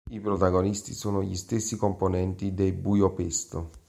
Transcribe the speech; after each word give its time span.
I 0.09 0.19
protagonisti 0.19 0.95
sono 0.95 1.21
gli 1.21 1.35
stessi 1.35 1.77
componenti 1.77 2.55
dei 2.55 2.73
Buio 2.73 3.13
Pesto. 3.13 3.69